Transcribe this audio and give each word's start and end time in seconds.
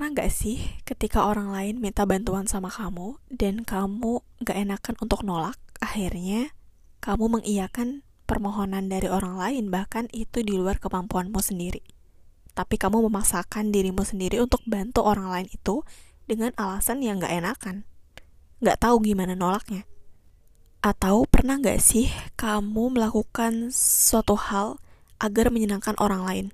Pernah 0.00 0.16
gak 0.16 0.32
sih 0.32 0.56
ketika 0.88 1.28
orang 1.28 1.52
lain 1.52 1.76
minta 1.76 2.08
bantuan 2.08 2.48
sama 2.48 2.72
kamu 2.72 3.20
dan 3.28 3.68
kamu 3.68 4.24
gak 4.40 4.56
enakan 4.56 4.96
untuk 4.96 5.20
nolak, 5.28 5.60
akhirnya 5.76 6.56
kamu 7.04 7.28
mengiyakan 7.28 8.00
permohonan 8.24 8.88
dari 8.88 9.12
orang 9.12 9.36
lain 9.36 9.68
bahkan 9.68 10.08
itu 10.16 10.40
di 10.40 10.56
luar 10.56 10.80
kemampuanmu 10.80 11.36
sendiri. 11.44 11.84
Tapi 12.56 12.80
kamu 12.80 13.12
memaksakan 13.12 13.76
dirimu 13.76 14.00
sendiri 14.00 14.40
untuk 14.40 14.64
bantu 14.64 15.04
orang 15.04 15.28
lain 15.28 15.52
itu 15.52 15.84
dengan 16.24 16.56
alasan 16.56 17.04
yang 17.04 17.20
gak 17.20 17.36
enakan. 17.36 17.84
Gak 18.64 18.80
tahu 18.80 19.04
gimana 19.04 19.36
nolaknya. 19.36 19.84
Atau 20.80 21.28
pernah 21.28 21.60
gak 21.60 21.76
sih 21.76 22.08
kamu 22.40 22.96
melakukan 22.96 23.68
suatu 23.76 24.32
hal 24.32 24.80
agar 25.20 25.52
menyenangkan 25.52 25.92
orang 26.00 26.24
lain? 26.24 26.46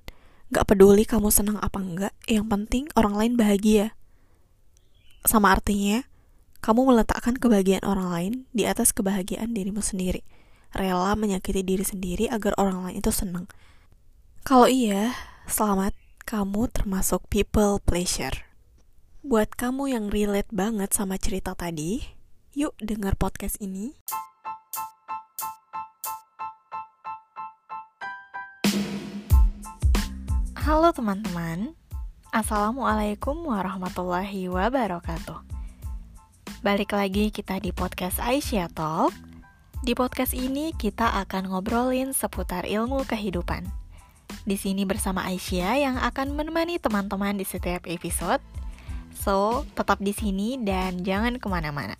Gak 0.47 0.63
peduli 0.63 1.03
kamu 1.03 1.27
senang 1.27 1.59
apa 1.59 1.83
enggak, 1.83 2.13
yang 2.23 2.47
penting 2.47 2.87
orang 2.95 3.19
lain 3.19 3.33
bahagia. 3.35 3.91
Sama 5.27 5.51
artinya, 5.51 6.07
kamu 6.63 6.87
meletakkan 6.87 7.35
kebahagiaan 7.35 7.83
orang 7.83 8.07
lain 8.07 8.33
di 8.55 8.63
atas 8.63 8.95
kebahagiaan 8.95 9.51
dirimu 9.51 9.83
sendiri. 9.83 10.23
Rela 10.71 11.15
menyakiti 11.19 11.63
diri 11.67 11.83
sendiri 11.83 12.31
agar 12.31 12.55
orang 12.55 12.87
lain 12.87 13.03
itu 13.03 13.11
senang. 13.11 13.47
Kalau 14.47 14.71
iya, 14.71 15.11
selamat, 15.51 15.91
kamu 16.23 16.71
termasuk 16.71 17.27
people 17.27 17.83
pleasure. 17.83 18.47
Buat 19.27 19.59
kamu 19.59 19.91
yang 19.91 20.05
relate 20.07 20.51
banget 20.55 20.95
sama 20.95 21.19
cerita 21.19 21.51
tadi, 21.55 21.99
yuk 22.55 22.71
dengar 22.79 23.19
podcast 23.19 23.59
ini. 23.59 23.99
Halo 30.67 30.91
teman-teman, 30.91 31.71
Assalamualaikum 32.27 33.39
warahmatullahi 33.39 34.51
wabarakatuh. 34.51 35.39
Balik 36.59 36.91
lagi 36.91 37.31
kita 37.31 37.63
di 37.63 37.71
podcast 37.71 38.19
Aisyah 38.19 38.67
Talk. 38.75 39.15
Di 39.79 39.95
podcast 39.95 40.35
ini 40.35 40.75
kita 40.75 41.23
akan 41.23 41.55
ngobrolin 41.55 42.11
seputar 42.11 42.67
ilmu 42.67 43.07
kehidupan. 43.07 43.63
Di 44.43 44.59
sini 44.59 44.83
bersama 44.83 45.23
Aisyah 45.31 45.73
yang 45.79 45.95
akan 46.03 46.35
menemani 46.35 46.83
teman-teman 46.83 47.39
di 47.39 47.47
setiap 47.47 47.87
episode. 47.87 48.43
So, 49.15 49.63
tetap 49.71 50.03
di 50.03 50.11
sini 50.11 50.59
dan 50.59 50.99
jangan 50.99 51.39
ke 51.39 51.47
mana-mana 51.47 51.95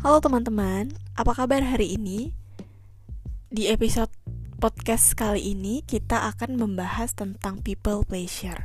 Halo 0.00 0.16
teman-teman, 0.16 0.96
apa 1.12 1.36
kabar 1.36 1.60
hari 1.60 2.00
ini? 2.00 2.32
Di 3.52 3.68
episode 3.68 4.08
podcast 4.56 5.12
kali 5.12 5.52
ini 5.52 5.84
kita 5.84 6.24
akan 6.32 6.56
membahas 6.56 7.12
tentang 7.12 7.60
people 7.60 8.00
pleasure. 8.08 8.64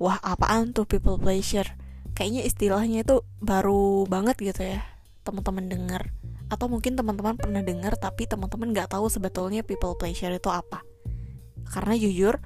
Wah, 0.00 0.16
apaan 0.24 0.72
tuh 0.72 0.88
people 0.88 1.20
pleasure? 1.20 1.68
Kayaknya 2.16 2.48
istilahnya 2.48 3.04
itu 3.04 3.20
baru 3.44 4.08
banget 4.08 4.40
gitu 4.40 4.72
ya, 4.72 4.80
teman-teman 5.20 5.68
dengar. 5.68 6.16
Atau 6.48 6.72
mungkin 6.72 6.96
teman-teman 6.96 7.36
pernah 7.36 7.60
dengar 7.60 8.00
tapi 8.00 8.24
teman-teman 8.24 8.72
nggak 8.72 8.96
tahu 8.96 9.12
sebetulnya 9.12 9.60
people 9.60 10.00
pleasure 10.00 10.32
itu 10.32 10.48
apa. 10.48 10.80
Karena 11.68 11.92
jujur, 11.92 12.40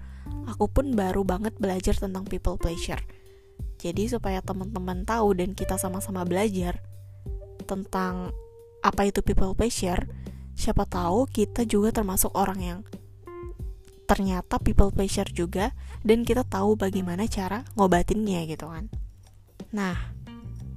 aku 0.51 0.67
pun 0.67 0.91
baru 0.99 1.23
banget 1.23 1.55
belajar 1.63 1.95
tentang 1.95 2.27
people 2.27 2.59
pleasure. 2.59 2.99
Jadi 3.79 4.11
supaya 4.11 4.43
teman-teman 4.43 5.07
tahu 5.07 5.39
dan 5.39 5.55
kita 5.55 5.79
sama-sama 5.79 6.27
belajar, 6.27 6.83
tentang 7.67 8.31
apa 8.85 9.09
itu 9.09 9.25
people 9.25 9.57
pleasure, 9.57 10.07
siapa 10.55 10.85
tahu 10.85 11.27
kita 11.27 11.65
juga 11.65 11.91
termasuk 11.91 12.31
orang 12.37 12.61
yang 12.61 12.81
ternyata 14.05 14.61
people 14.61 14.93
pleasure 14.93 15.27
juga 15.33 15.73
dan 16.05 16.23
kita 16.29 16.45
tahu 16.45 16.77
bagaimana 16.77 17.25
cara 17.25 17.65
ngobatinnya 17.75 18.45
gitu 18.45 18.69
kan. 18.69 18.93
Nah, 19.73 19.97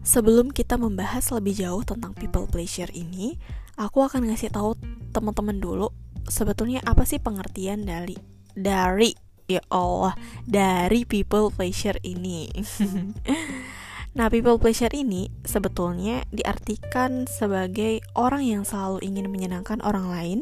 sebelum 0.02 0.56
kita 0.56 0.80
membahas 0.80 1.28
lebih 1.36 1.60
jauh 1.60 1.84
tentang 1.84 2.16
people 2.16 2.48
pleasure 2.48 2.90
ini, 2.96 3.36
aku 3.76 4.08
akan 4.08 4.32
ngasih 4.32 4.50
tahu 4.50 4.80
teman-teman 5.12 5.60
dulu 5.60 5.92
sebetulnya 6.28 6.84
apa 6.84 7.08
sih 7.08 7.20
pengertian 7.20 7.88
dari 7.88 8.16
dari 8.52 9.16
ya 9.48 9.64
Allah 9.72 10.16
dari 10.48 11.04
people 11.04 11.52
pleasure 11.52 12.00
ini. 12.04 12.48
Nah, 14.18 14.34
people 14.34 14.58
pleasure 14.58 14.90
ini 14.98 15.30
sebetulnya 15.46 16.26
diartikan 16.34 17.30
sebagai 17.30 18.02
orang 18.18 18.42
yang 18.42 18.64
selalu 18.66 19.06
ingin 19.06 19.30
menyenangkan 19.30 19.78
orang 19.86 20.10
lain 20.10 20.40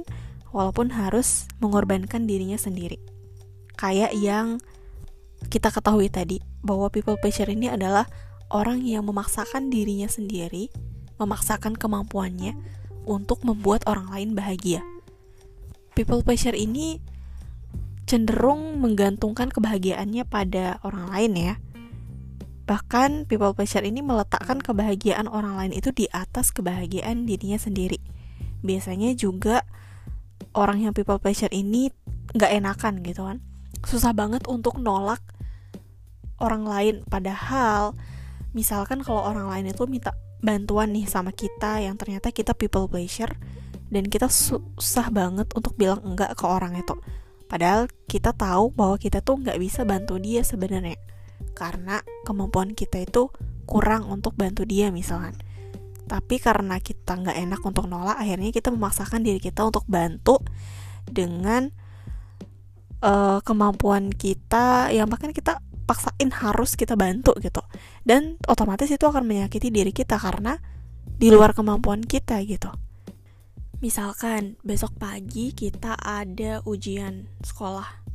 walaupun 0.56 0.96
harus 0.96 1.44
mengorbankan 1.60 2.24
dirinya 2.24 2.56
sendiri. 2.56 2.96
Kayak 3.76 4.16
yang 4.16 4.64
kita 5.52 5.76
ketahui 5.76 6.08
tadi 6.08 6.40
bahwa 6.64 6.88
people 6.88 7.20
pleasure 7.20 7.52
ini 7.52 7.68
adalah 7.68 8.08
orang 8.48 8.80
yang 8.80 9.04
memaksakan 9.04 9.68
dirinya 9.68 10.08
sendiri, 10.08 10.72
memaksakan 11.20 11.76
kemampuannya 11.76 12.56
untuk 13.04 13.44
membuat 13.44 13.84
orang 13.92 14.08
lain 14.08 14.40
bahagia. 14.40 14.80
People 16.00 16.24
pleasure 16.24 16.56
ini 16.56 17.04
cenderung 18.08 18.80
menggantungkan 18.80 19.52
kebahagiaannya 19.52 20.24
pada 20.24 20.80
orang 20.88 21.12
lain 21.12 21.34
ya 21.36 21.56
Bahkan 22.66 23.30
people 23.30 23.54
pleasure 23.54 23.86
ini 23.86 24.02
meletakkan 24.02 24.58
kebahagiaan 24.58 25.30
orang 25.30 25.54
lain 25.54 25.74
itu 25.78 25.94
di 25.94 26.10
atas 26.10 26.50
kebahagiaan 26.50 27.30
dirinya 27.30 27.62
sendiri. 27.62 28.02
Biasanya 28.66 29.14
juga 29.14 29.62
orang 30.58 30.82
yang 30.82 30.94
people 30.98 31.22
pleasure 31.22 31.54
ini 31.54 31.94
nggak 32.34 32.52
enakan 32.58 33.06
gitu 33.06 33.30
kan. 33.30 33.38
Susah 33.86 34.18
banget 34.18 34.50
untuk 34.50 34.82
nolak 34.82 35.22
orang 36.42 36.66
lain. 36.66 36.96
Padahal 37.06 37.94
misalkan 38.58 39.06
kalau 39.06 39.22
orang 39.22 39.46
lain 39.46 39.70
itu 39.70 39.86
minta 39.86 40.18
bantuan 40.42 40.90
nih 40.90 41.06
sama 41.06 41.30
kita 41.30 41.86
yang 41.86 42.02
ternyata 42.02 42.34
kita 42.34 42.58
people 42.58 42.90
pleasure 42.90 43.38
dan 43.94 44.10
kita 44.10 44.26
susah 44.26 45.14
banget 45.14 45.54
untuk 45.54 45.78
bilang 45.78 46.02
enggak 46.02 46.34
ke 46.34 46.50
orang 46.50 46.74
itu. 46.82 46.98
Padahal 47.46 47.86
kita 48.10 48.34
tahu 48.34 48.74
bahwa 48.74 48.98
kita 48.98 49.22
tuh 49.22 49.38
nggak 49.38 49.62
bisa 49.62 49.86
bantu 49.86 50.18
dia 50.18 50.42
sebenarnya 50.42 50.98
karena 51.56 52.04
kemampuan 52.28 52.76
kita 52.76 53.02
itu 53.02 53.32
kurang 53.66 54.12
untuk 54.12 54.36
bantu 54.36 54.68
dia 54.68 54.92
misalkan. 54.92 55.34
Tapi 56.06 56.38
karena 56.38 56.78
kita 56.78 57.18
nggak 57.18 57.38
enak 57.50 57.62
untuk 57.66 57.90
nolak 57.90 58.20
akhirnya 58.20 58.54
kita 58.54 58.70
memaksakan 58.70 59.26
diri 59.26 59.42
kita 59.42 59.66
untuk 59.66 59.88
bantu 59.90 60.38
dengan 61.10 61.74
uh, 63.02 63.42
kemampuan 63.42 64.14
kita 64.14 64.94
yang 64.94 65.10
bahkan 65.10 65.34
kita 65.34 65.64
paksain 65.90 66.30
harus 66.30 66.78
kita 66.78 66.94
bantu 66.94 67.34
gitu. 67.42 67.64
Dan 68.06 68.38
otomatis 68.46 68.92
itu 68.92 69.06
akan 69.08 69.26
menyakiti 69.26 69.74
diri 69.74 69.90
kita 69.96 70.22
karena 70.22 70.62
di 71.16 71.32
luar 71.34 71.58
kemampuan 71.58 72.06
kita 72.06 72.38
gitu. 72.46 72.70
Misalkan 73.82 74.62
besok 74.62 74.98
pagi 74.98 75.54
kita 75.54 75.98
ada 75.98 76.62
ujian 76.66 77.30
sekolah 77.42 78.06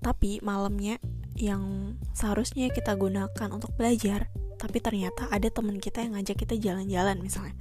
tapi 0.00 0.40
malamnya 0.40 0.96
yang 1.40 1.96
seharusnya 2.12 2.68
kita 2.68 2.94
gunakan 2.94 3.48
untuk 3.50 3.72
belajar 3.74 4.28
tapi 4.60 4.76
ternyata 4.84 5.24
ada 5.32 5.48
teman 5.48 5.80
kita 5.80 6.04
yang 6.04 6.20
ngajak 6.20 6.36
kita 6.44 6.54
jalan-jalan 6.60 7.16
misalnya. 7.24 7.56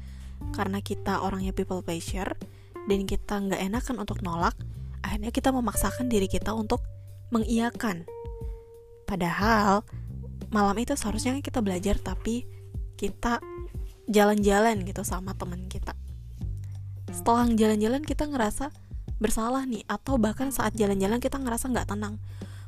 Karena 0.51 0.83
kita 0.83 1.23
orangnya 1.23 1.55
people 1.55 1.79
pleasure 1.79 2.35
dan 2.91 3.07
kita 3.07 3.39
nggak 3.39 3.59
enakan 3.59 3.95
untuk 4.03 4.19
nolak 4.19 4.55
akhirnya 4.99 5.31
kita 5.31 5.55
memaksakan 5.55 6.11
diri 6.11 6.27
kita 6.27 6.51
untuk 6.51 6.83
mengiyakan. 7.31 8.03
Padahal 9.07 9.87
malam 10.51 10.75
itu 10.77 10.93
seharusnya 10.99 11.39
kita 11.39 11.63
belajar 11.63 11.95
tapi 11.97 12.43
kita 12.99 13.39
jalan-jalan 14.11 14.83
gitu 14.83 15.07
sama 15.07 15.31
teman 15.39 15.71
kita. 15.71 15.95
Setelah 17.09 17.47
jalan-jalan 17.55 18.03
kita 18.03 18.27
ngerasa 18.27 18.75
bersalah 19.19 19.63
nih 19.67 19.83
atau 19.87 20.15
bahkan 20.19 20.51
saat 20.51 20.75
jalan-jalan 20.75 21.19
kita 21.19 21.39
ngerasa 21.39 21.71
nggak 21.71 21.95
tenang 21.95 22.19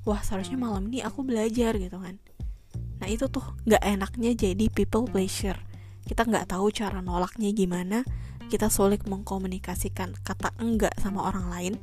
wah 0.08 0.22
seharusnya 0.22 0.58
malam 0.58 0.90
ini 0.90 1.06
aku 1.06 1.26
belajar 1.26 1.78
gitu 1.78 1.98
kan. 1.98 2.18
Nah 3.02 3.08
itu 3.10 3.26
tuh 3.28 3.44
nggak 3.66 3.82
enaknya 3.82 4.32
jadi 4.38 4.66
people 4.70 5.10
pleasure 5.10 5.58
kita 6.06 6.26
nggak 6.26 6.52
tahu 6.52 6.74
cara 6.74 7.00
nolaknya 7.00 7.54
gimana. 7.54 8.04
Kita 8.52 8.68
sulit 8.68 9.08
mengkomunikasikan 9.08 10.12
kata 10.28 10.52
enggak 10.60 10.92
sama 11.00 11.24
orang 11.24 11.48
lain. 11.48 11.74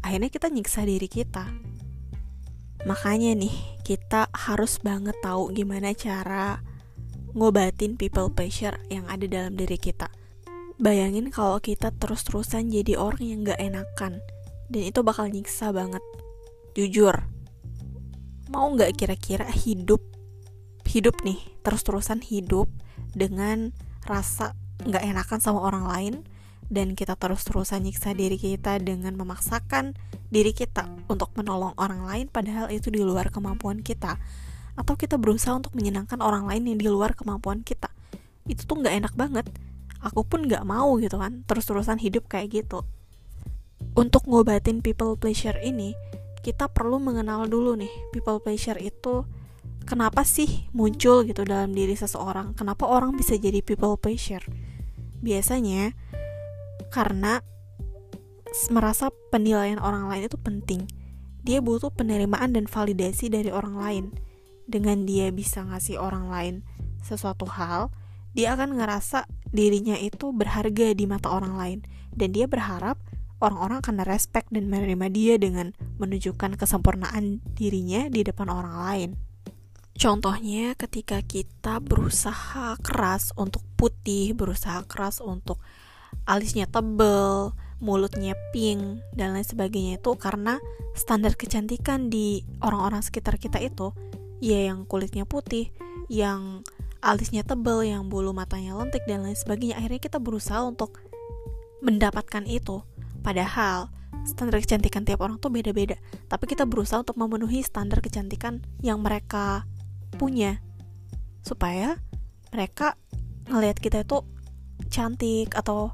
Akhirnya 0.00 0.32
kita 0.32 0.48
nyiksa 0.48 0.88
diri 0.88 1.04
kita. 1.04 1.52
Makanya 2.88 3.36
nih 3.36 3.52
kita 3.84 4.32
harus 4.32 4.80
banget 4.80 5.16
tahu 5.20 5.52
gimana 5.52 5.92
cara 5.92 6.60
ngobatin 7.36 8.00
people 8.00 8.32
pleasure 8.32 8.80
yang 8.88 9.04
ada 9.04 9.28
dalam 9.28 9.52
diri 9.52 9.76
kita. 9.76 10.08
Bayangin 10.80 11.28
kalau 11.28 11.60
kita 11.60 11.92
terus-terusan 11.92 12.72
jadi 12.72 12.96
orang 12.96 13.24
yang 13.24 13.40
gak 13.44 13.60
enakan. 13.60 14.24
Dan 14.72 14.82
itu 14.88 15.04
bakal 15.04 15.28
nyiksa 15.28 15.76
banget. 15.76 16.00
Jujur 16.72 17.33
mau 18.54 18.70
nggak 18.70 18.94
kira-kira 18.94 19.50
hidup 19.50 19.98
hidup 20.86 21.18
nih 21.26 21.42
terus-terusan 21.66 22.22
hidup 22.22 22.70
dengan 23.10 23.74
rasa 24.06 24.54
nggak 24.86 25.02
enakan 25.02 25.40
sama 25.42 25.58
orang 25.66 25.84
lain 25.90 26.14
dan 26.70 26.96
kita 26.96 27.18
terus-terusan 27.18 27.84
nyiksa 27.84 28.16
diri 28.16 28.38
kita 28.40 28.80
dengan 28.80 29.18
memaksakan 29.18 29.98
diri 30.32 30.56
kita 30.56 30.88
untuk 31.10 31.34
menolong 31.36 31.76
orang 31.76 32.06
lain 32.08 32.26
padahal 32.30 32.72
itu 32.72 32.88
di 32.88 33.04
luar 33.04 33.28
kemampuan 33.28 33.84
kita. 33.84 34.16
Atau 34.74 34.98
kita 34.98 35.20
berusaha 35.20 35.54
untuk 35.54 35.76
menyenangkan 35.78 36.18
orang 36.18 36.50
lain 36.50 36.66
yang 36.66 36.78
di 36.80 36.88
luar 36.90 37.14
kemampuan 37.14 37.62
kita. 37.62 37.92
Itu 38.48 38.66
tuh 38.66 38.82
nggak 38.82 38.94
enak 39.06 39.14
banget. 39.14 39.46
Aku 40.02 40.26
pun 40.26 40.50
nggak 40.50 40.66
mau 40.66 40.98
gitu 40.98 41.20
kan 41.20 41.46
terus-terusan 41.46 42.00
hidup 42.02 42.26
kayak 42.26 42.64
gitu. 42.64 42.82
Untuk 43.94 44.26
ngobatin 44.26 44.82
people 44.82 45.14
pleasure 45.14 45.54
ini 45.62 45.94
kita 46.44 46.68
perlu 46.68 47.00
mengenal 47.00 47.48
dulu 47.48 47.72
nih 47.74 47.90
people 48.12 48.36
pleasure 48.38 48.76
itu 48.76 49.24
kenapa 49.88 50.22
sih 50.28 50.68
muncul 50.76 51.24
gitu 51.24 51.42
dalam 51.48 51.72
diri 51.72 51.96
seseorang 51.96 52.52
kenapa 52.52 52.84
orang 52.84 53.16
bisa 53.16 53.40
jadi 53.40 53.64
people 53.64 53.96
pleasure 53.96 54.44
biasanya 55.24 55.96
karena 56.92 57.40
merasa 58.70 59.10
penilaian 59.34 59.82
orang 59.82 60.06
lain 60.06 60.30
itu 60.30 60.38
penting. 60.38 60.86
Dia 61.44 61.60
butuh 61.60 61.90
penerimaan 61.90 62.54
dan 62.54 62.70
validasi 62.70 63.28
dari 63.28 63.50
orang 63.50 63.76
lain. 63.76 64.04
Dengan 64.64 65.04
dia 65.04 65.28
bisa 65.28 65.60
ngasih 65.60 66.00
orang 66.00 66.30
lain 66.32 66.54
sesuatu 67.04 67.44
hal, 67.44 67.92
dia 68.32 68.56
akan 68.56 68.80
ngerasa 68.80 69.28
dirinya 69.52 69.98
itu 70.00 70.32
berharga 70.32 70.96
di 70.96 71.04
mata 71.04 71.28
orang 71.28 71.54
lain 71.54 71.78
dan 72.16 72.32
dia 72.32 72.48
berharap 72.48 72.96
orang-orang 73.42 73.82
akan 73.82 74.02
respect 74.06 74.50
dan 74.50 74.70
menerima 74.70 75.06
dia 75.10 75.34
dengan 75.38 75.74
menunjukkan 75.98 76.58
kesempurnaan 76.58 77.42
dirinya 77.54 78.06
di 78.10 78.22
depan 78.22 78.50
orang 78.50 78.76
lain. 78.86 79.10
Contohnya 79.94 80.74
ketika 80.74 81.22
kita 81.22 81.78
berusaha 81.78 82.74
keras 82.82 83.30
untuk 83.38 83.62
putih, 83.78 84.34
berusaha 84.34 84.82
keras 84.90 85.22
untuk 85.22 85.62
alisnya 86.26 86.66
tebel, 86.66 87.54
mulutnya 87.78 88.34
pink 88.50 89.02
dan 89.14 89.38
lain 89.38 89.46
sebagainya 89.46 90.02
itu 90.02 90.10
karena 90.18 90.58
standar 90.98 91.38
kecantikan 91.38 92.10
di 92.10 92.42
orang-orang 92.58 93.02
sekitar 93.06 93.38
kita 93.38 93.62
itu 93.62 93.94
ya 94.42 94.66
yang 94.72 94.82
kulitnya 94.82 95.22
putih, 95.26 95.70
yang 96.10 96.66
alisnya 97.04 97.46
tebel, 97.46 97.86
yang 97.86 98.10
bulu 98.10 98.34
matanya 98.34 98.74
lentik 98.74 99.06
dan 99.06 99.22
lain 99.22 99.36
sebagainya. 99.36 99.78
Akhirnya 99.78 100.00
kita 100.02 100.18
berusaha 100.18 100.64
untuk 100.64 100.98
mendapatkan 101.84 102.48
itu. 102.48 102.80
Padahal 103.24 103.88
standar 104.28 104.60
kecantikan 104.60 105.02
tiap 105.02 105.24
orang 105.24 105.40
tuh 105.40 105.48
beda-beda. 105.48 105.96
Tapi 106.28 106.44
kita 106.44 106.68
berusaha 106.68 107.00
untuk 107.00 107.16
memenuhi 107.16 107.64
standar 107.64 108.04
kecantikan 108.04 108.60
yang 108.84 109.00
mereka 109.00 109.64
punya 110.14 110.62
supaya 111.42 111.98
mereka 112.54 112.94
ngelihat 113.50 113.82
kita 113.82 114.06
itu 114.06 114.22
cantik 114.88 115.52
atau 115.58 115.92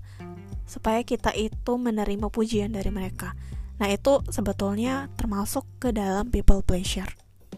supaya 0.69 1.03
kita 1.03 1.35
itu 1.35 1.73
menerima 1.75 2.31
pujian 2.31 2.71
dari 2.71 2.95
mereka. 2.95 3.35
Nah, 3.83 3.89
itu 3.91 4.21
sebetulnya 4.29 5.09
termasuk 5.17 5.67
ke 5.83 5.91
dalam 5.91 6.29
people 6.31 6.63
pleasure. 6.63 7.09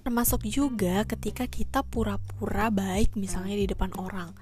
Termasuk 0.01 0.47
juga 0.49 1.05
ketika 1.05 1.45
kita 1.51 1.85
pura-pura 1.85 2.73
baik 2.73 3.19
misalnya 3.19 3.59
di 3.59 3.67
depan 3.69 3.93
orang. 3.99 4.33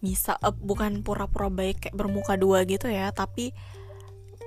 Misal 0.00 0.38
uh, 0.40 0.54
bukan 0.54 1.04
pura-pura 1.04 1.50
baik 1.52 1.86
kayak 1.86 1.96
bermuka 1.98 2.38
dua 2.38 2.64
gitu 2.64 2.88
ya, 2.88 3.10
tapi 3.12 3.52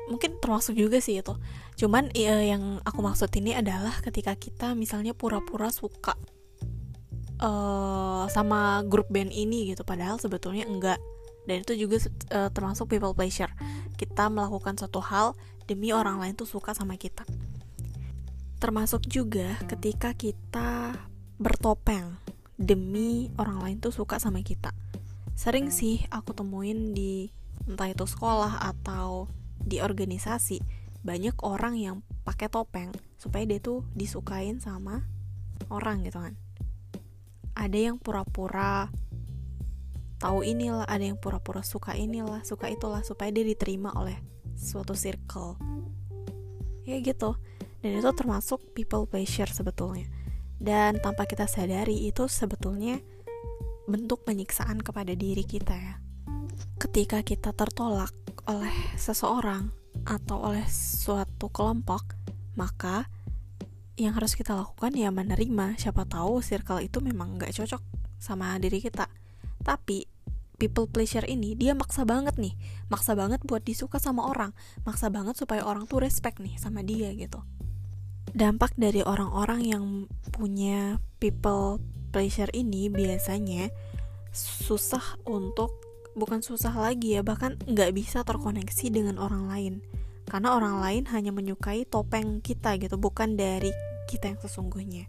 mungkin 0.09 0.37
termasuk 0.41 0.77
juga 0.77 1.01
sih 1.01 1.19
itu. 1.19 1.33
Cuman 1.79 2.11
uh, 2.13 2.43
yang 2.45 2.79
aku 2.85 2.99
maksud 3.01 3.29
ini 3.37 3.57
adalah 3.57 3.93
ketika 4.01 4.37
kita 4.37 4.77
misalnya 4.77 5.17
pura-pura 5.17 5.69
suka 5.73 6.13
uh, 7.41 8.25
sama 8.29 8.85
grup 8.85 9.09
band 9.09 9.33
ini 9.33 9.73
gitu 9.73 9.81
padahal 9.83 10.21
sebetulnya 10.21 10.65
enggak. 10.69 10.99
Dan 11.45 11.61
itu 11.61 11.77
juga 11.77 12.01
uh, 12.33 12.49
termasuk 12.49 12.89
people 12.89 13.13
pleasure 13.13 13.53
kita 14.01 14.33
melakukan 14.33 14.81
suatu 14.81 14.97
hal 14.97 15.37
demi 15.69 15.93
orang 15.93 16.17
lain 16.17 16.33
tuh 16.33 16.49
suka 16.49 16.73
sama 16.73 16.97
kita. 16.97 17.25
Termasuk 18.57 19.05
juga 19.05 19.57
ketika 19.69 20.17
kita 20.17 20.97
bertopeng 21.37 22.17
demi 22.55 23.29
orang 23.35 23.59
lain 23.61 23.77
tuh 23.83 23.91
suka 23.91 24.17
sama 24.17 24.41
kita. 24.41 24.71
Sering 25.35 25.69
sih 25.69 26.07
aku 26.09 26.31
temuin 26.31 26.95
di 26.95 27.29
entah 27.67 27.91
itu 27.91 28.07
sekolah 28.07 28.63
atau 28.63 29.27
di 29.65 29.81
organisasi 29.81 30.61
banyak 31.01 31.37
orang 31.41 31.77
yang 31.77 31.95
pakai 32.25 32.49
topeng 32.49 32.89
supaya 33.17 33.45
dia 33.45 33.61
tuh 33.61 33.85
disukain 33.93 34.61
sama 34.61 35.05
orang 35.69 36.05
gitu 36.05 36.21
kan. 36.21 36.33
Ada 37.57 37.91
yang 37.91 37.97
pura-pura 37.97 38.89
tahu 40.17 40.41
inilah 40.41 40.87
ada 40.89 41.05
yang 41.05 41.19
pura-pura 41.19 41.61
suka 41.61 41.93
inilah 41.93 42.41
suka 42.41 42.71
itulah 42.71 43.05
supaya 43.05 43.29
dia 43.29 43.45
diterima 43.45 43.93
oleh 43.93 44.17
suatu 44.57 44.97
circle. 44.97 45.59
Ya 46.85 46.97
gitu. 47.01 47.37
Dan 47.85 48.01
itu 48.01 48.09
termasuk 48.17 48.73
people 48.73 49.05
pleasure 49.05 49.49
sebetulnya. 49.49 50.09
Dan 50.57 50.97
tanpa 50.97 51.29
kita 51.29 51.45
sadari 51.45 52.09
itu 52.09 52.25
sebetulnya 52.25 52.97
bentuk 53.85 54.25
penyiksaan 54.25 54.81
kepada 54.81 55.13
diri 55.13 55.45
kita 55.45 55.77
ya. 55.77 55.95
Ketika 56.81 57.21
kita 57.21 57.53
tertolak 57.53 58.24
oleh 58.45 58.73
seseorang 58.95 59.73
atau 60.05 60.51
oleh 60.51 60.65
suatu 60.69 61.49
kelompok 61.49 62.13
maka 62.55 63.09
yang 63.95 64.15
harus 64.15 64.35
kita 64.35 64.55
lakukan 64.55 64.91
ya 64.95 65.11
menerima. 65.11 65.79
Siapa 65.79 66.03
tahu 66.03 66.43
circle 66.43 66.83
itu 66.83 66.99
memang 66.99 67.39
nggak 67.39 67.55
cocok 67.55 67.81
sama 68.19 68.59
diri 68.59 68.83
kita. 68.83 69.07
Tapi 69.63 70.03
people 70.55 70.87
pleasure 70.87 71.23
ini 71.27 71.55
dia 71.55 71.75
maksa 71.75 72.03
banget 72.03 72.35
nih. 72.35 72.55
Maksa 72.91 73.15
banget 73.15 73.43
buat 73.47 73.63
disuka 73.63 73.99
sama 73.99 74.27
orang. 74.27 74.51
Maksa 74.83 75.07
banget 75.11 75.39
supaya 75.39 75.63
orang 75.63 75.87
tuh 75.87 76.03
respect 76.03 76.43
nih 76.43 76.59
sama 76.59 76.83
dia 76.83 77.11
gitu. 77.15 77.43
Dampak 78.35 78.75
dari 78.75 78.99
orang-orang 78.99 79.61
yang 79.63 79.85
punya 80.35 80.99
people 81.23 81.79
pleasure 82.11 82.51
ini 82.51 82.91
biasanya 82.91 83.71
susah 84.35 85.15
untuk 85.23 85.84
bukan 86.15 86.39
susah 86.39 86.71
lagi 86.71 87.19
ya 87.19 87.21
bahkan 87.21 87.59
nggak 87.67 87.91
bisa 87.91 88.23
terkoneksi 88.23 88.87
dengan 88.89 89.19
orang 89.19 89.45
lain. 89.51 89.73
Karena 90.25 90.57
orang 90.57 90.81
lain 90.81 91.03
hanya 91.13 91.29
menyukai 91.29 91.85
topeng 91.85 92.41
kita 92.41 92.81
gitu 92.81 92.97
bukan 92.97 93.37
dari 93.37 93.69
kita 94.09 94.33
yang 94.33 94.39
sesungguhnya. 94.41 95.05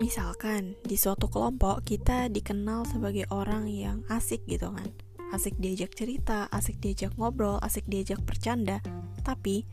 Misalkan 0.00 0.76
di 0.84 0.96
suatu 0.96 1.28
kelompok 1.28 1.84
kita 1.84 2.32
dikenal 2.32 2.88
sebagai 2.88 3.28
orang 3.28 3.68
yang 3.68 4.04
asik 4.08 4.44
gitu 4.48 4.72
kan. 4.72 4.88
Asik 5.34 5.58
diajak 5.58 5.92
cerita, 5.92 6.46
asik 6.54 6.78
diajak 6.78 7.12
ngobrol, 7.18 7.58
asik 7.60 7.84
diajak 7.90 8.22
bercanda. 8.22 8.80
Tapi 9.26 9.66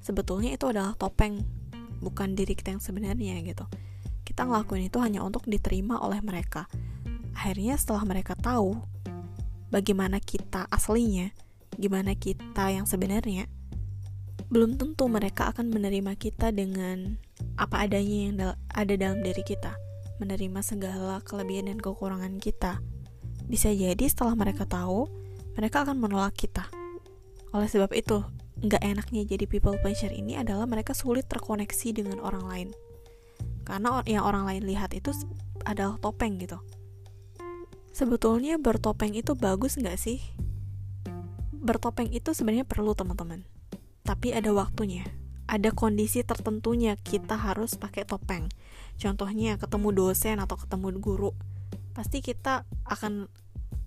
sebetulnya 0.00 0.56
itu 0.56 0.66
adalah 0.66 0.96
topeng 0.96 1.44
bukan 2.00 2.32
diri 2.32 2.56
kita 2.56 2.74
yang 2.74 2.82
sebenarnya 2.82 3.38
gitu. 3.44 3.68
Kita 4.24 4.46
ngelakuin 4.46 4.88
itu 4.88 4.98
hanya 5.02 5.20
untuk 5.20 5.44
diterima 5.46 6.00
oleh 6.00 6.22
mereka. 6.24 6.66
Akhirnya 7.36 7.76
setelah 7.76 8.06
mereka 8.06 8.34
tahu 8.34 8.78
bagaimana 9.70 10.18
kita 10.18 10.66
aslinya 10.70 11.30
gimana 11.78 12.18
kita 12.18 12.68
yang 12.74 12.84
sebenarnya 12.84 13.46
belum 14.50 14.74
tentu 14.74 15.06
mereka 15.06 15.54
akan 15.54 15.70
menerima 15.70 16.18
kita 16.18 16.50
dengan 16.50 17.22
apa 17.54 17.86
adanya 17.86 18.18
yang 18.26 18.36
ada 18.74 18.94
dalam 18.98 19.22
diri 19.22 19.46
kita, 19.46 19.78
menerima 20.18 20.58
segala 20.66 21.22
kelebihan 21.22 21.70
dan 21.70 21.78
kekurangan 21.78 22.42
kita. 22.42 22.82
Bisa 23.46 23.70
jadi 23.70 24.02
setelah 24.10 24.34
mereka 24.34 24.66
tahu, 24.66 25.06
mereka 25.54 25.86
akan 25.86 26.02
menolak 26.02 26.34
kita. 26.34 26.66
Oleh 27.54 27.70
sebab 27.70 27.94
itu, 27.94 28.26
nggak 28.66 28.82
enaknya 28.82 29.22
jadi 29.22 29.46
people 29.46 29.78
pleasure 29.86 30.10
ini 30.10 30.34
adalah 30.34 30.66
mereka 30.66 30.98
sulit 30.98 31.30
terkoneksi 31.30 32.02
dengan 32.02 32.18
orang 32.18 32.44
lain. 32.50 32.68
Karena 33.62 34.02
yang 34.02 34.26
orang 34.26 34.50
lain 34.50 34.66
lihat 34.66 34.98
itu 34.98 35.14
adalah 35.62 35.94
topeng 36.02 36.42
gitu. 36.42 36.58
Sebetulnya 37.90 38.56
bertopeng 38.56 39.12
itu 39.14 39.34
bagus 39.34 39.76
nggak 39.76 39.98
sih? 39.98 40.22
Bertopeng 41.50 42.08
itu 42.10 42.32
sebenarnya 42.32 42.64
perlu 42.64 42.94
teman-teman. 42.96 43.44
Tapi 44.06 44.32
ada 44.32 44.50
waktunya 44.54 45.04
ada 45.50 45.74
kondisi 45.74 46.22
tertentunya 46.22 46.94
kita 46.94 47.34
harus 47.34 47.74
pakai 47.74 48.06
topeng. 48.06 48.46
Contohnya 48.94 49.58
ketemu 49.58 49.90
dosen 49.90 50.38
atau 50.38 50.54
ketemu 50.54 51.02
guru, 51.02 51.34
pasti 51.90 52.22
kita 52.22 52.62
akan 52.86 53.26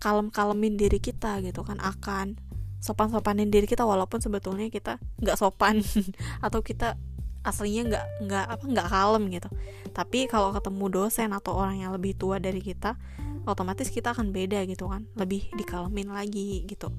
kalem-kalemin 0.03 0.75
diri 0.75 0.99
kita 0.99 1.39
gitu 1.39 1.63
kan, 1.63 1.79
akan 1.79 2.35
sopan-sopanin 2.83 3.47
diri 3.47 3.63
kita 3.63 3.87
walaupun 3.87 4.19
sebetulnya 4.19 4.67
kita 4.67 4.99
nggak 5.23 5.39
sopan 5.39 5.79
atau 6.45 6.59
kita 6.59 6.99
aslinya 7.47 7.87
nggak 7.87 8.05
nggak 8.27 8.45
apa 8.59 8.63
nggak 8.67 8.87
kalem 8.91 9.23
gitu. 9.31 9.49
Tapi 9.95 10.27
kalau 10.27 10.51
ketemu 10.51 10.85
dosen 10.91 11.31
atau 11.31 11.55
orang 11.55 11.79
yang 11.79 11.95
lebih 11.95 12.11
tua 12.19 12.43
dari 12.43 12.59
kita, 12.59 12.99
otomatis 13.45 13.91
kita 13.91 14.15
akan 14.15 14.31
beda 14.31 14.63
gitu 14.67 14.87
kan, 14.89 15.07
lebih 15.15 15.49
dikalemin 15.55 16.11
lagi 16.11 16.63
gitu. 16.67 16.91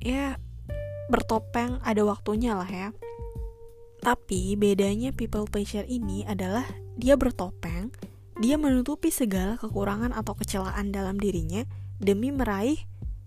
Ya 0.00 0.40
bertopeng 1.10 1.82
ada 1.82 2.02
waktunya 2.06 2.54
lah 2.56 2.68
ya. 2.68 2.88
Tapi 4.00 4.56
bedanya 4.56 5.12
people 5.12 5.44
pleasure 5.44 5.84
ini 5.84 6.24
adalah 6.24 6.64
dia 6.96 7.20
bertopeng, 7.20 7.92
dia 8.40 8.56
menutupi 8.56 9.12
segala 9.12 9.60
kekurangan 9.60 10.16
atau 10.16 10.32
kecelaan 10.32 10.88
dalam 10.88 11.20
dirinya 11.20 11.68
demi 12.00 12.32
meraih 12.32 12.80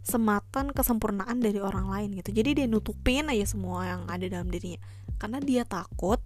sematan 0.03 0.73
kesempurnaan 0.73 1.39
dari 1.39 1.61
orang 1.61 1.87
lain 1.87 2.09
gitu. 2.17 2.33
Jadi 2.33 2.63
dia 2.63 2.67
nutupin 2.67 3.29
aja 3.29 3.45
semua 3.47 3.85
yang 3.87 4.01
ada 4.09 4.25
dalam 4.27 4.49
dirinya. 4.49 4.81
Karena 5.21 5.37
dia 5.39 5.63
takut 5.63 6.19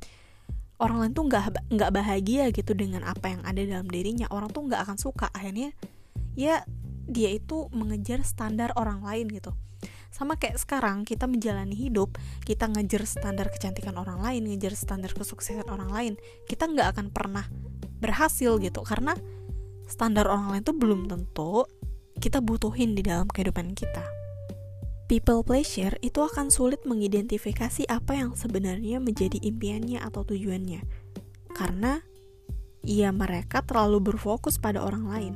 orang 0.79 1.03
lain 1.03 1.13
tuh 1.13 1.25
nggak 1.29 1.73
nggak 1.73 1.91
bahagia 1.93 2.49
gitu 2.55 2.73
dengan 2.73 3.05
apa 3.05 3.35
yang 3.35 3.41
ada 3.45 3.61
dalam 3.61 3.85
dirinya. 3.85 4.25
Orang 4.33 4.49
tuh 4.49 4.65
nggak 4.65 4.81
akan 4.87 4.97
suka. 4.97 5.27
Akhirnya 5.35 5.75
ya 6.37 6.61
dia 7.09 7.33
itu 7.33 7.65
mengejar 7.73 8.21
standar 8.21 8.69
orang 8.77 9.01
lain 9.01 9.25
gitu. 9.33 9.57
Sama 10.13 10.37
kayak 10.37 10.61
sekarang 10.61 11.03
kita 11.03 11.25
menjalani 11.25 11.73
hidup 11.73 12.15
kita 12.45 12.69
ngejar 12.69 13.09
standar 13.09 13.49
kecantikan 13.49 13.97
orang 13.97 14.21
lain 14.21 14.45
ngejar 14.45 14.77
standar 14.77 15.11
kesuksesan 15.17 15.67
orang 15.67 15.89
lain 15.89 16.13
kita 16.45 16.69
nggak 16.69 16.93
akan 16.95 17.07
pernah 17.09 17.49
berhasil 17.97 18.61
gitu. 18.61 18.85
Karena 18.85 19.17
standar 19.89 20.29
orang 20.29 20.53
lain 20.53 20.63
tuh 20.63 20.77
belum 20.77 21.09
tentu 21.09 21.65
kita 22.21 22.37
butuhin 22.45 22.93
di 22.93 23.01
dalam 23.01 23.25
kehidupan 23.25 23.73
kita. 23.73 24.05
People 25.07 25.39
pleasure 25.39 25.95
itu 26.03 26.19
akan 26.19 26.51
sulit 26.51 26.83
mengidentifikasi 26.83 27.87
apa 27.87 28.19
yang 28.19 28.35
sebenarnya 28.35 28.99
menjadi 28.99 29.39
impiannya 29.39 30.03
atau 30.03 30.27
tujuannya. 30.27 30.83
Karena 31.55 32.03
ya 32.83 33.15
mereka 33.15 33.63
terlalu 33.63 34.11
berfokus 34.11 34.59
pada 34.59 34.83
orang 34.83 35.07
lain 35.07 35.35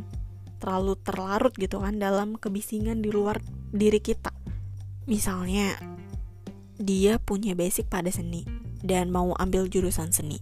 terlalu 0.62 0.94
terlarut 1.02 1.58
gitu 1.58 1.82
kan 1.82 1.98
dalam 1.98 2.38
kebisingan 2.38 3.02
di 3.02 3.10
luar 3.10 3.42
diri 3.74 3.98
kita 3.98 4.30
Misalnya, 5.10 5.82
dia 6.78 7.18
punya 7.18 7.58
basic 7.58 7.90
pada 7.90 8.14
seni 8.14 8.46
dan 8.86 9.10
mau 9.10 9.34
ambil 9.42 9.66
jurusan 9.66 10.14
seni. 10.14 10.38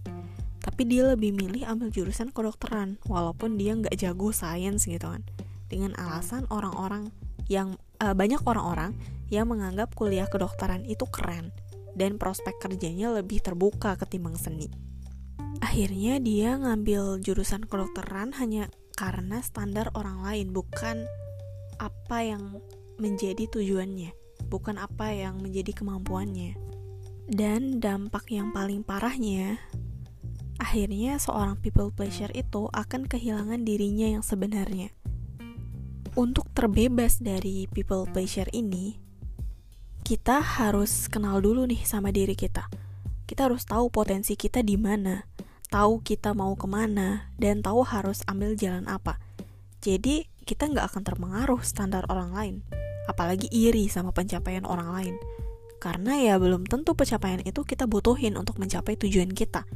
Tapi 0.60 0.84
dia 0.84 1.08
lebih 1.08 1.32
milih 1.32 1.64
ambil 1.64 1.88
jurusan 1.88 2.28
kedokteran, 2.28 3.00
walaupun 3.08 3.56
dia 3.56 3.72
nggak 3.72 3.96
jago 3.96 4.28
sains 4.36 4.84
gitu 4.84 5.08
kan. 5.08 5.24
Dengan 5.72 5.96
alasan 5.96 6.44
orang-orang 6.52 7.08
yang 7.48 7.80
uh, 8.04 8.12
banyak 8.12 8.44
orang-orang 8.44 8.92
yang 9.32 9.48
menganggap 9.48 9.96
kuliah 9.96 10.28
kedokteran 10.28 10.84
itu 10.84 11.08
keren 11.08 11.50
dan 11.96 12.20
prospek 12.20 12.60
kerjanya 12.60 13.10
lebih 13.16 13.40
terbuka 13.40 13.96
ketimbang 13.96 14.36
seni. 14.36 14.68
Akhirnya 15.64 16.20
dia 16.20 16.60
ngambil 16.60 17.24
jurusan 17.24 17.64
kedokteran 17.64 18.36
hanya 18.36 18.68
karena 19.00 19.40
standar 19.40 19.88
orang 19.96 20.20
lain, 20.20 20.52
bukan 20.52 21.08
apa 21.80 22.20
yang 22.20 22.60
menjadi 23.00 23.48
tujuannya 23.48 24.20
bukan 24.50 24.82
apa 24.82 25.14
yang 25.14 25.38
menjadi 25.38 25.70
kemampuannya. 25.70 26.58
Dan 27.30 27.78
dampak 27.78 28.26
yang 28.34 28.50
paling 28.50 28.82
parahnya, 28.82 29.62
akhirnya 30.58 31.22
seorang 31.22 31.54
people 31.62 31.94
pleasure 31.94 32.34
itu 32.34 32.66
akan 32.74 33.06
kehilangan 33.06 33.62
dirinya 33.62 34.18
yang 34.18 34.24
sebenarnya. 34.26 34.90
Untuk 36.18 36.50
terbebas 36.50 37.22
dari 37.22 37.70
people 37.70 38.10
pleasure 38.10 38.50
ini, 38.50 38.98
kita 40.02 40.42
harus 40.42 41.06
kenal 41.06 41.38
dulu 41.38 41.62
nih 41.70 41.86
sama 41.86 42.10
diri 42.10 42.34
kita. 42.34 42.66
Kita 43.30 43.46
harus 43.46 43.62
tahu 43.62 43.94
potensi 43.94 44.34
kita 44.34 44.58
di 44.66 44.74
mana, 44.74 45.22
tahu 45.70 46.02
kita 46.02 46.34
mau 46.34 46.52
ke 46.58 46.66
mana, 46.66 47.30
dan 47.38 47.62
tahu 47.64 47.86
harus 47.86 48.26
ambil 48.26 48.58
jalan 48.58 48.84
apa. 48.90 49.22
Jadi, 49.80 50.28
kita 50.44 50.68
nggak 50.68 50.92
akan 50.92 51.02
terpengaruh 51.06 51.62
standar 51.62 52.04
orang 52.10 52.30
lain 52.34 52.56
apalagi 53.10 53.50
iri 53.50 53.90
sama 53.90 54.14
pencapaian 54.14 54.62
orang 54.62 54.94
lain. 54.94 55.14
Karena 55.82 56.14
ya 56.14 56.38
belum 56.38 56.70
tentu 56.70 56.94
pencapaian 56.94 57.42
itu 57.42 57.66
kita 57.66 57.90
butuhin 57.90 58.38
untuk 58.38 58.62
mencapai 58.62 58.94
tujuan 58.94 59.34
kita. 59.34 59.66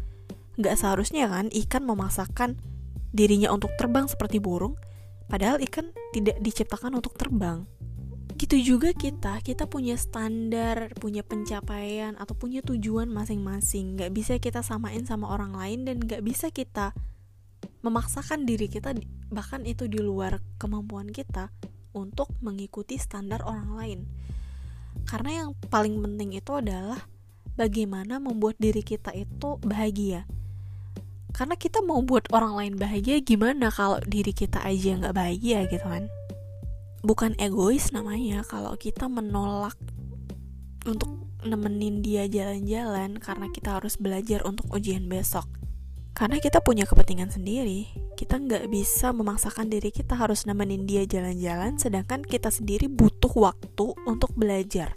Gak 0.55 0.77
seharusnya 0.79 1.27
kan 1.27 1.51
ikan 1.51 1.83
memaksakan 1.83 2.63
dirinya 3.11 3.51
untuk 3.51 3.75
terbang 3.75 4.07
seperti 4.07 4.39
burung, 4.39 4.79
padahal 5.27 5.59
ikan 5.67 5.91
tidak 6.15 6.39
diciptakan 6.39 6.95
untuk 6.95 7.19
terbang. 7.19 7.67
Gitu 8.35 8.75
juga 8.75 8.91
kita, 8.91 9.39
kita 9.47 9.71
punya 9.71 9.95
standar, 9.95 10.91
punya 10.99 11.23
pencapaian, 11.23 12.19
atau 12.19 12.35
punya 12.35 12.61
tujuan 12.67 13.07
masing-masing. 13.07 13.95
Gak 13.95 14.11
bisa 14.11 14.43
kita 14.43 14.61
samain 14.67 15.07
sama 15.07 15.31
orang 15.31 15.55
lain 15.55 15.87
dan 15.87 16.03
gak 16.03 16.23
bisa 16.27 16.51
kita 16.51 16.91
memaksakan 17.81 18.43
diri 18.43 18.67
kita, 18.67 18.93
bahkan 19.31 19.63
itu 19.63 19.87
di 19.87 20.03
luar 20.03 20.43
kemampuan 20.59 21.09
kita, 21.15 21.55
untuk 21.95 22.29
mengikuti 22.43 22.99
standar 22.99 23.41
orang 23.47 23.71
lain. 23.79 24.01
Karena 25.07 25.47
yang 25.47 25.51
paling 25.71 26.03
penting 26.03 26.35
itu 26.35 26.53
adalah 26.59 27.07
bagaimana 27.55 28.19
membuat 28.19 28.59
diri 28.59 28.83
kita 28.83 29.15
itu 29.15 29.63
bahagia. 29.63 30.27
Karena 31.35 31.55
kita 31.59 31.83
mau 31.83 32.03
buat 32.03 32.31
orang 32.31 32.55
lain 32.59 32.75
bahagia 32.79 33.19
gimana 33.23 33.71
kalau 33.71 33.99
diri 34.07 34.31
kita 34.31 34.63
aja 34.63 34.99
nggak 34.99 35.15
bahagia 35.15 35.67
gitu 35.67 35.87
kan? 35.87 36.07
Bukan 37.05 37.37
egois 37.37 37.93
namanya 37.93 38.41
kalau 38.49 38.73
kita 38.81 39.13
menolak 39.13 39.77
untuk 40.89 41.29
nemenin 41.45 42.01
dia 42.01 42.25
jalan-jalan 42.25 43.21
karena 43.21 43.53
kita 43.53 43.77
harus 43.77 44.01
belajar 44.01 44.41
untuk 44.49 44.73
ujian 44.73 45.05
besok 45.13 45.45
karena 46.15 46.39
kita 46.39 46.63
punya 46.63 46.87
kepentingan 46.87 47.35
sendiri, 47.35 47.91
kita 48.15 48.39
nggak 48.39 48.71
bisa 48.71 49.11
memaksakan 49.11 49.67
diri 49.67 49.91
kita 49.91 50.15
harus 50.15 50.47
nemenin 50.47 50.87
dia 50.87 51.03
jalan-jalan, 51.11 51.75
sedangkan 51.75 52.23
kita 52.23 52.55
sendiri 52.55 52.87
butuh 52.87 53.35
waktu 53.35 53.99
untuk 54.07 54.31
belajar. 54.39 54.95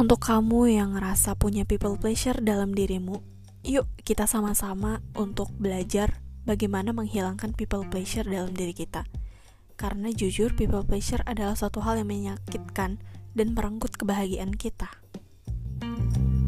Untuk 0.00 0.24
kamu 0.24 0.72
yang 0.72 0.96
ngerasa 0.96 1.36
punya 1.36 1.68
people 1.68 2.00
pleasure 2.00 2.40
dalam 2.40 2.72
dirimu, 2.72 3.20
yuk 3.60 3.84
kita 4.08 4.24
sama-sama 4.24 5.04
untuk 5.20 5.52
belajar 5.60 6.24
bagaimana 6.48 6.96
menghilangkan 6.96 7.52
people 7.52 7.84
pleasure 7.92 8.24
dalam 8.24 8.56
diri 8.56 8.72
kita. 8.72 9.04
Karena 9.82 10.14
jujur, 10.14 10.54
people 10.54 10.86
pleasure 10.86 11.26
adalah 11.26 11.58
suatu 11.58 11.82
hal 11.82 11.98
yang 11.98 12.06
menyakitkan 12.06 13.02
dan 13.34 13.46
merenggut 13.50 13.98
kebahagiaan 13.98 14.54
kita. 14.54 14.86
thank 15.82 16.14
you 16.14 16.41